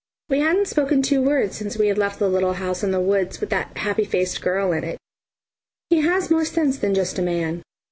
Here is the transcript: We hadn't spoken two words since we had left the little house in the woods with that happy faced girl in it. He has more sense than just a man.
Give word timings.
We 0.29 0.39
hadn't 0.39 0.67
spoken 0.67 1.03
two 1.03 1.21
words 1.21 1.55
since 1.55 1.77
we 1.77 1.85
had 1.87 1.99
left 1.99 2.17
the 2.17 2.27
little 2.27 2.53
house 2.53 2.83
in 2.83 2.89
the 2.89 2.99
woods 2.99 3.39
with 3.39 3.51
that 3.51 3.77
happy 3.77 4.03
faced 4.03 4.41
girl 4.41 4.71
in 4.71 4.83
it. 4.83 4.97
He 5.91 6.01
has 6.01 6.31
more 6.31 6.43
sense 6.43 6.79
than 6.79 6.95
just 6.95 7.19
a 7.19 7.21
man. 7.21 7.61